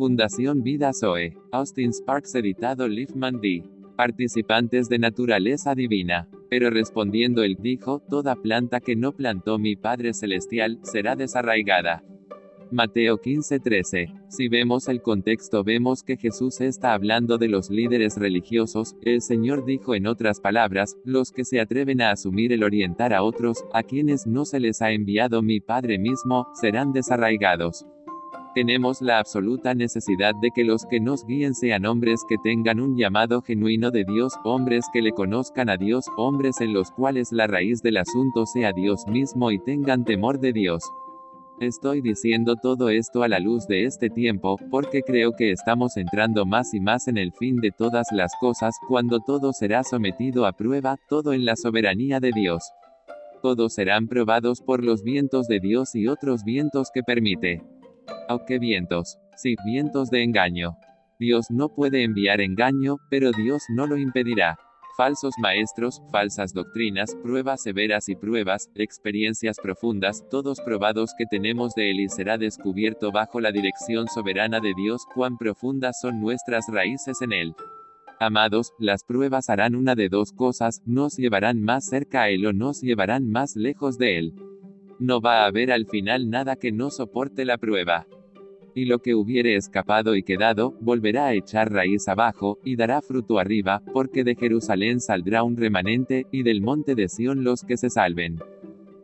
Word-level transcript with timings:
Fundación 0.00 0.62
Vida 0.62 0.92
Zoe. 0.94 1.36
Austin 1.52 1.92
Sparks 1.92 2.34
editado 2.34 2.88
Liefman 2.88 3.38
D. 3.38 3.62
Participantes 3.98 4.88
de 4.88 4.98
naturaleza 4.98 5.74
divina. 5.74 6.26
Pero 6.48 6.70
respondiendo 6.70 7.42
él 7.42 7.58
dijo, 7.60 8.00
Toda 8.08 8.34
planta 8.34 8.80
que 8.80 8.96
no 8.96 9.12
plantó 9.12 9.58
mi 9.58 9.76
Padre 9.76 10.14
Celestial, 10.14 10.78
será 10.84 11.16
desarraigada. 11.16 12.02
Mateo 12.70 13.18
15:13. 13.18 14.14
Si 14.28 14.48
vemos 14.48 14.88
el 14.88 15.02
contexto 15.02 15.64
vemos 15.64 16.02
que 16.02 16.16
Jesús 16.16 16.62
está 16.62 16.94
hablando 16.94 17.36
de 17.36 17.48
los 17.48 17.68
líderes 17.68 18.16
religiosos, 18.16 18.96
el 19.02 19.20
Señor 19.20 19.66
dijo 19.66 19.94
en 19.94 20.06
otras 20.06 20.40
palabras, 20.40 20.96
los 21.04 21.30
que 21.30 21.44
se 21.44 21.60
atreven 21.60 22.00
a 22.00 22.12
asumir 22.12 22.54
el 22.54 22.64
orientar 22.64 23.12
a 23.12 23.22
otros, 23.22 23.64
a 23.74 23.82
quienes 23.82 24.26
no 24.26 24.46
se 24.46 24.60
les 24.60 24.80
ha 24.80 24.92
enviado 24.92 25.42
mi 25.42 25.60
Padre 25.60 25.98
mismo, 25.98 26.46
serán 26.54 26.92
desarraigados. 26.92 27.84
Tenemos 28.52 29.00
la 29.00 29.20
absoluta 29.20 29.74
necesidad 29.74 30.34
de 30.34 30.50
que 30.50 30.64
los 30.64 30.84
que 30.84 30.98
nos 30.98 31.24
guíen 31.24 31.54
sean 31.54 31.86
hombres 31.86 32.24
que 32.28 32.36
tengan 32.36 32.80
un 32.80 32.96
llamado 32.96 33.42
genuino 33.42 33.92
de 33.92 34.04
Dios, 34.04 34.32
hombres 34.42 34.86
que 34.92 35.02
le 35.02 35.12
conozcan 35.12 35.70
a 35.70 35.76
Dios, 35.76 36.06
hombres 36.16 36.60
en 36.60 36.72
los 36.72 36.90
cuales 36.90 37.30
la 37.30 37.46
raíz 37.46 37.80
del 37.80 37.98
asunto 37.98 38.46
sea 38.46 38.72
Dios 38.72 39.06
mismo 39.06 39.52
y 39.52 39.60
tengan 39.60 40.04
temor 40.04 40.40
de 40.40 40.52
Dios. 40.52 40.82
Estoy 41.60 42.00
diciendo 42.00 42.56
todo 42.56 42.88
esto 42.88 43.22
a 43.22 43.28
la 43.28 43.38
luz 43.38 43.68
de 43.68 43.84
este 43.84 44.10
tiempo, 44.10 44.56
porque 44.68 45.02
creo 45.02 45.30
que 45.36 45.52
estamos 45.52 45.96
entrando 45.96 46.44
más 46.44 46.74
y 46.74 46.80
más 46.80 47.06
en 47.06 47.18
el 47.18 47.30
fin 47.32 47.56
de 47.58 47.70
todas 47.70 48.08
las 48.10 48.32
cosas, 48.40 48.74
cuando 48.88 49.20
todo 49.20 49.52
será 49.52 49.84
sometido 49.84 50.44
a 50.44 50.52
prueba, 50.52 50.96
todo 51.08 51.32
en 51.34 51.44
la 51.44 51.54
soberanía 51.54 52.18
de 52.18 52.32
Dios. 52.32 52.72
Todos 53.42 53.74
serán 53.74 54.08
probados 54.08 54.60
por 54.60 54.82
los 54.82 55.04
vientos 55.04 55.46
de 55.46 55.60
Dios 55.60 55.94
y 55.94 56.08
otros 56.08 56.42
vientos 56.42 56.90
que 56.92 57.04
permite. 57.04 57.62
¿O 58.30 58.46
qué 58.46 58.58
vientos? 58.58 59.18
Sí, 59.36 59.56
vientos 59.66 60.08
de 60.08 60.22
engaño. 60.22 60.76
Dios 61.18 61.50
no 61.50 61.68
puede 61.68 62.04
enviar 62.04 62.40
engaño, 62.40 62.96
pero 63.10 63.32
Dios 63.32 63.64
no 63.68 63.86
lo 63.86 63.98
impedirá 63.98 64.56
falsos 65.00 65.32
maestros, 65.38 66.02
falsas 66.12 66.52
doctrinas, 66.52 67.16
pruebas 67.22 67.62
severas 67.62 68.10
y 68.10 68.16
pruebas, 68.16 68.68
experiencias 68.74 69.56
profundas, 69.58 70.22
todos 70.28 70.60
probados 70.60 71.14
que 71.16 71.24
tenemos 71.24 71.74
de 71.74 71.90
él 71.90 72.00
y 72.00 72.08
será 72.10 72.36
descubierto 72.36 73.10
bajo 73.10 73.40
la 73.40 73.50
dirección 73.50 74.08
soberana 74.08 74.60
de 74.60 74.74
Dios 74.74 75.06
cuán 75.14 75.38
profundas 75.38 75.98
son 76.02 76.20
nuestras 76.20 76.66
raíces 76.68 77.22
en 77.22 77.32
él. 77.32 77.54
Amados, 78.18 78.74
las 78.78 79.02
pruebas 79.04 79.48
harán 79.48 79.74
una 79.74 79.94
de 79.94 80.10
dos 80.10 80.32
cosas, 80.32 80.82
nos 80.84 81.16
llevarán 81.16 81.62
más 81.62 81.86
cerca 81.86 82.24
a 82.24 82.28
Él 82.28 82.44
o 82.44 82.52
nos 82.52 82.82
llevarán 82.82 83.30
más 83.30 83.56
lejos 83.56 83.96
de 83.96 84.18
Él. 84.18 84.34
No 84.98 85.22
va 85.22 85.44
a 85.44 85.46
haber 85.46 85.72
al 85.72 85.86
final 85.86 86.28
nada 86.28 86.56
que 86.56 86.72
no 86.72 86.90
soporte 86.90 87.46
la 87.46 87.56
prueba 87.56 88.06
y 88.74 88.84
lo 88.84 89.00
que 89.00 89.14
hubiere 89.14 89.56
escapado 89.56 90.16
y 90.16 90.22
quedado, 90.22 90.74
volverá 90.80 91.26
a 91.26 91.34
echar 91.34 91.72
raíz 91.72 92.08
abajo, 92.08 92.58
y 92.64 92.76
dará 92.76 93.02
fruto 93.02 93.38
arriba, 93.38 93.82
porque 93.92 94.24
de 94.24 94.34
Jerusalén 94.34 95.00
saldrá 95.00 95.42
un 95.42 95.56
remanente, 95.56 96.26
y 96.30 96.42
del 96.42 96.62
monte 96.62 96.94
de 96.94 97.08
Sión 97.08 97.44
los 97.44 97.62
que 97.62 97.76
se 97.76 97.90
salven. 97.90 98.38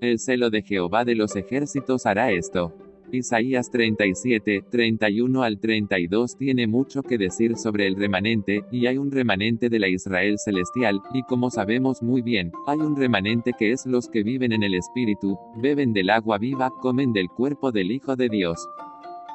El 0.00 0.18
celo 0.18 0.50
de 0.50 0.62
Jehová 0.62 1.04
de 1.04 1.14
los 1.14 1.36
ejércitos 1.36 2.06
hará 2.06 2.32
esto. 2.32 2.72
Isaías 3.12 3.70
37, 3.70 4.64
31 4.70 5.42
al 5.42 5.60
32 5.60 6.38
tiene 6.38 6.66
mucho 6.66 7.02
que 7.02 7.18
decir 7.18 7.56
sobre 7.56 7.86
el 7.86 7.94
remanente, 7.94 8.64
y 8.72 8.86
hay 8.86 8.96
un 8.96 9.10
remanente 9.10 9.68
de 9.68 9.78
la 9.78 9.88
Israel 9.88 10.38
celestial, 10.38 11.02
y 11.12 11.22
como 11.24 11.50
sabemos 11.50 12.02
muy 12.02 12.22
bien, 12.22 12.52
hay 12.66 12.78
un 12.78 12.96
remanente 12.96 13.52
que 13.58 13.72
es 13.72 13.84
los 13.84 14.08
que 14.08 14.22
viven 14.22 14.52
en 14.52 14.62
el 14.62 14.74
Espíritu, 14.74 15.38
beben 15.56 15.92
del 15.92 16.08
agua 16.08 16.38
viva, 16.38 16.70
comen 16.80 17.12
del 17.12 17.28
cuerpo 17.28 17.70
del 17.70 17.92
Hijo 17.92 18.16
de 18.16 18.30
Dios. 18.30 18.66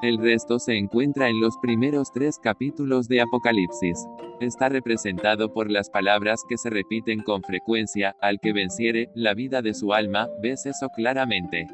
El 0.03 0.19
resto 0.19 0.59
se 0.59 0.77
encuentra 0.77 1.27
en 1.27 1.41
los 1.41 1.57
primeros 1.57 2.11
tres 2.11 2.37
capítulos 2.37 3.07
de 3.07 3.21
Apocalipsis. 3.21 4.05
Está 4.39 4.69
representado 4.69 5.51
por 5.51 5.71
las 5.71 5.89
palabras 5.89 6.43
que 6.47 6.57
se 6.57 6.69
repiten 6.69 7.23
con 7.23 7.41
frecuencia, 7.41 8.15
al 8.21 8.39
que 8.39 8.53
venciere, 8.53 9.09
la 9.15 9.33
vida 9.33 9.63
de 9.63 9.73
su 9.73 9.93
alma, 9.93 10.27
ves 10.39 10.67
eso 10.67 10.89
claramente. 10.89 11.65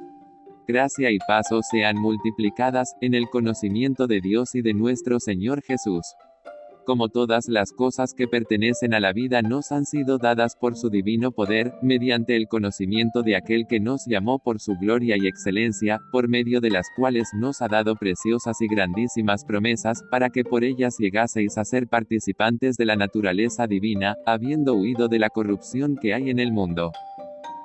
Gracia 0.65 1.11
y 1.11 1.17
paso 1.27 1.61
sean 1.61 1.97
multiplicadas, 1.97 2.95
en 3.01 3.13
el 3.13 3.27
conocimiento 3.29 4.07
de 4.07 4.21
Dios 4.21 4.55
y 4.55 4.61
de 4.61 4.73
nuestro 4.73 5.19
Señor 5.19 5.61
Jesús 5.61 6.15
como 6.85 7.09
todas 7.09 7.47
las 7.47 7.71
cosas 7.71 8.13
que 8.13 8.27
pertenecen 8.27 8.93
a 8.93 8.99
la 8.99 9.13
vida 9.13 9.41
nos 9.41 9.71
han 9.71 9.85
sido 9.85 10.17
dadas 10.17 10.55
por 10.55 10.75
su 10.75 10.89
divino 10.89 11.31
poder, 11.31 11.73
mediante 11.81 12.35
el 12.35 12.47
conocimiento 12.47 13.21
de 13.21 13.35
aquel 13.35 13.65
que 13.67 13.79
nos 13.79 14.05
llamó 14.05 14.39
por 14.39 14.59
su 14.59 14.75
gloria 14.75 15.15
y 15.17 15.27
excelencia, 15.27 15.99
por 16.11 16.27
medio 16.27 16.61
de 16.61 16.69
las 16.69 16.87
cuales 16.95 17.29
nos 17.33 17.61
ha 17.61 17.67
dado 17.67 17.95
preciosas 17.95 18.61
y 18.61 18.67
grandísimas 18.67 19.45
promesas, 19.45 20.03
para 20.11 20.29
que 20.29 20.43
por 20.43 20.63
ellas 20.63 20.95
llegaseis 20.99 21.57
a 21.57 21.65
ser 21.65 21.87
participantes 21.87 22.75
de 22.77 22.85
la 22.85 22.95
naturaleza 22.95 23.67
divina, 23.67 24.15
habiendo 24.25 24.75
huido 24.75 25.07
de 25.07 25.19
la 25.19 25.29
corrupción 25.29 25.97
que 26.01 26.13
hay 26.13 26.29
en 26.29 26.39
el 26.39 26.51
mundo. 26.51 26.91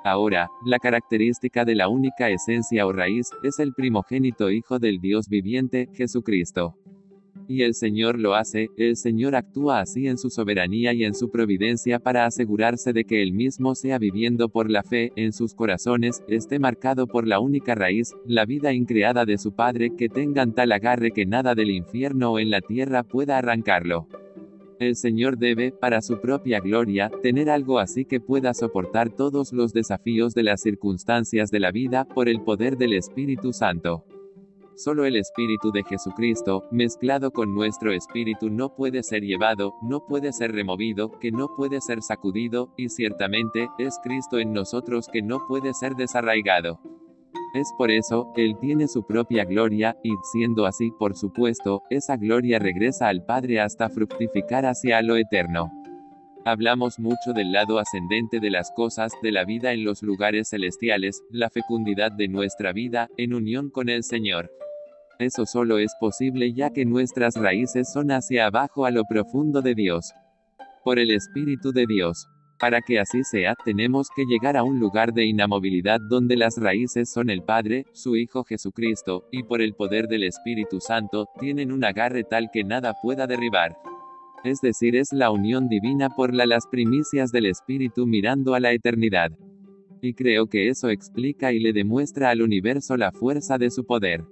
Ahora, 0.03 0.49
la 0.65 0.79
característica 0.79 1.65
de 1.65 1.75
la 1.75 1.89
única 1.89 2.29
esencia 2.29 2.87
o 2.87 2.93
raíz, 2.93 3.29
es 3.43 3.59
el 3.59 3.73
primogénito 3.73 4.49
Hijo 4.49 4.79
del 4.79 4.99
Dios 5.01 5.27
viviente, 5.27 5.89
Jesucristo. 5.93 6.75
Y 7.51 7.63
el 7.63 7.73
Señor 7.73 8.19
lo 8.19 8.35
hace, 8.35 8.69
el 8.77 8.95
Señor 8.95 9.35
actúa 9.35 9.79
así 9.79 10.07
en 10.07 10.19
su 10.19 10.29
soberanía 10.29 10.93
y 10.93 11.03
en 11.03 11.15
su 11.15 11.31
providencia 11.31 11.97
para 11.97 12.27
asegurarse 12.27 12.93
de 12.93 13.05
que 13.05 13.23
él 13.23 13.33
mismo 13.33 13.73
sea 13.73 13.97
viviendo 13.97 14.49
por 14.49 14.69
la 14.69 14.83
fe, 14.83 15.11
en 15.15 15.33
sus 15.33 15.55
corazones, 15.55 16.23
esté 16.27 16.59
marcado 16.59 17.07
por 17.07 17.25
la 17.25 17.39
única 17.39 17.73
raíz, 17.73 18.13
la 18.23 18.45
vida 18.45 18.71
increada 18.71 19.25
de 19.25 19.39
su 19.39 19.51
Padre, 19.55 19.95
que 19.97 20.09
tengan 20.09 20.53
tal 20.53 20.71
agarre 20.71 21.09
que 21.09 21.25
nada 21.25 21.55
del 21.55 21.71
infierno 21.71 22.33
o 22.33 22.39
en 22.39 22.51
la 22.51 22.61
tierra 22.61 23.01
pueda 23.01 23.39
arrancarlo. 23.39 24.07
El 24.79 24.95
Señor 24.95 25.39
debe, 25.39 25.71
para 25.71 26.03
su 26.03 26.21
propia 26.21 26.59
gloria, 26.59 27.09
tener 27.23 27.49
algo 27.49 27.79
así 27.79 28.05
que 28.05 28.19
pueda 28.19 28.53
soportar 28.53 29.09
todos 29.09 29.53
los 29.53 29.73
desafíos 29.73 30.35
de 30.35 30.43
las 30.43 30.61
circunstancias 30.61 31.49
de 31.49 31.59
la 31.59 31.71
vida, 31.71 32.05
por 32.05 32.29
el 32.29 32.41
poder 32.41 32.77
del 32.77 32.93
Espíritu 32.93 33.53
Santo. 33.53 34.05
Solo 34.79 35.03
el 35.03 35.17
Espíritu 35.17 35.73
de 35.73 35.83
Jesucristo, 35.83 36.63
mezclado 36.71 37.31
con 37.31 37.53
nuestro 37.53 37.91
espíritu, 37.91 38.49
no 38.49 38.73
puede 38.75 39.03
ser 39.03 39.23
llevado, 39.23 39.73
no 39.81 40.05
puede 40.07 40.31
ser 40.31 40.53
removido, 40.53 41.19
que 41.19 41.31
no 41.31 41.49
puede 41.53 41.81
ser 41.81 42.01
sacudido, 42.01 42.73
y 42.77 42.87
ciertamente, 42.87 43.67
es 43.77 43.99
Cristo 44.01 44.39
en 44.39 44.53
nosotros 44.53 45.09
que 45.11 45.21
no 45.21 45.45
puede 45.49 45.73
ser 45.73 45.95
desarraigado. 45.95 46.79
Es 47.53 47.67
por 47.77 47.91
eso, 47.91 48.31
Él 48.37 48.55
tiene 48.61 48.87
su 48.87 49.05
propia 49.05 49.43
gloria, 49.43 49.97
y, 50.01 50.11
siendo 50.31 50.65
así, 50.65 50.91
por 50.97 51.13
supuesto, 51.13 51.83
esa 51.89 52.15
gloria 52.15 52.57
regresa 52.57 53.09
al 53.09 53.25
Padre 53.25 53.59
hasta 53.59 53.89
fructificar 53.89 54.65
hacia 54.65 55.01
lo 55.01 55.17
eterno. 55.17 55.69
Hablamos 56.45 56.99
mucho 56.99 57.33
del 57.35 57.51
lado 57.51 57.79
ascendente 57.79 58.39
de 58.39 58.49
las 58.49 58.71
cosas, 58.71 59.11
de 59.21 59.33
la 59.33 59.43
vida 59.43 59.73
en 59.73 59.83
los 59.83 60.01
lugares 60.03 60.51
celestiales, 60.51 61.21
la 61.31 61.49
fecundidad 61.49 62.13
de 62.13 62.29
nuestra 62.29 62.71
vida, 62.71 63.09
en 63.17 63.33
unión 63.33 63.71
con 63.71 63.89
el 63.89 64.03
Señor. 64.05 64.49
Eso 65.19 65.45
solo 65.45 65.79
es 65.79 65.91
posible 65.99 66.53
ya 66.53 66.69
que 66.69 66.85
nuestras 66.85 67.35
raíces 67.35 67.91
son 67.91 68.09
hacia 68.09 68.45
abajo 68.45 68.85
a 68.85 68.91
lo 68.91 69.03
profundo 69.03 69.61
de 69.61 69.75
Dios. 69.75 70.13
Por 70.85 70.97
el 70.97 71.11
Espíritu 71.11 71.73
de 71.73 71.85
Dios. 71.85 72.25
Para 72.57 72.79
que 72.79 73.01
así 73.01 73.25
sea, 73.25 73.53
tenemos 73.65 74.07
que 74.15 74.23
llegar 74.23 74.55
a 74.55 74.63
un 74.63 74.79
lugar 74.79 75.11
de 75.11 75.25
inamovilidad 75.25 75.99
donde 76.09 76.37
las 76.37 76.55
raíces 76.55 77.11
son 77.11 77.29
el 77.29 77.43
Padre, 77.43 77.85
su 77.91 78.15
Hijo 78.15 78.45
Jesucristo, 78.45 79.25
y 79.29 79.43
por 79.43 79.61
el 79.61 79.73
poder 79.73 80.07
del 80.07 80.23
Espíritu 80.23 80.79
Santo, 80.79 81.27
tienen 81.37 81.73
un 81.73 81.83
agarre 81.83 82.23
tal 82.23 82.49
que 82.49 82.63
nada 82.63 82.93
pueda 83.01 83.27
derribar. 83.27 83.75
Es 84.45 84.61
decir, 84.61 84.95
es 84.95 85.11
la 85.11 85.31
unión 85.31 85.67
divina 85.67 86.09
por 86.09 86.33
la 86.33 86.45
las 86.45 86.65
primicias 86.65 87.33
del 87.33 87.47
Espíritu 87.47 88.07
mirando 88.07 88.53
a 88.53 88.61
la 88.61 88.71
eternidad. 88.71 89.31
Y 90.01 90.13
creo 90.13 90.47
que 90.47 90.69
eso 90.69 90.87
explica 90.87 91.51
y 91.51 91.59
le 91.59 91.73
demuestra 91.73 92.29
al 92.29 92.41
universo 92.41 92.95
la 92.95 93.11
fuerza 93.11 93.57
de 93.57 93.69
su 93.69 93.85
poder. 93.85 94.23